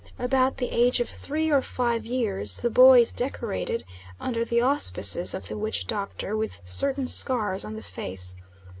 About 0.17 0.57
the 0.57 0.71
age 0.71 0.99
of 0.99 1.07
three 1.07 1.51
or 1.51 1.61
five 1.61 2.07
years 2.07 2.61
the 2.61 2.71
boy 2.71 3.01
is 3.01 3.13
decorated, 3.13 3.85
under 4.19 4.43
the 4.43 4.59
auspices 4.59 5.35
of 5.35 5.47
the 5.47 5.55
witch 5.55 5.85
doctor, 5.85 6.35
with 6.35 6.59
certain 6.65 7.05
scars 7.05 7.63
on 7.63 7.75
the 7.75 7.83
face. 7.83 8.35